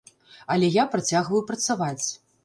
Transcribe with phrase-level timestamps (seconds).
[0.53, 2.05] Але я працягваю працаваць.